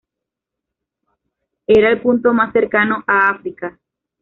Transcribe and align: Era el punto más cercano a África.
Era 1.67 1.91
el 1.91 2.01
punto 2.01 2.33
más 2.33 2.51
cercano 2.53 3.03
a 3.05 3.29
África. 3.29 3.79